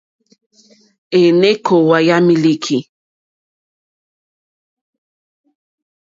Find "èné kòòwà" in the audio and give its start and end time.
1.21-1.97